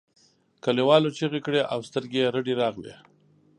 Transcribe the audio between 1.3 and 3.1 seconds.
کړې او سترګې یې رډې راغلې.